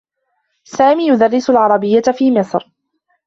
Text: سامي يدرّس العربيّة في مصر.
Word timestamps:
سامي 0.63 1.07
يدرّس 1.09 1.49
العربيّة 1.49 2.01
في 2.01 2.31
مصر. 2.31 2.69